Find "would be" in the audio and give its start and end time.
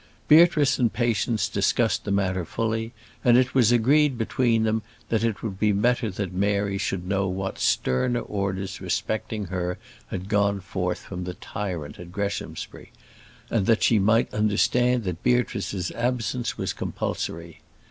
5.43-5.71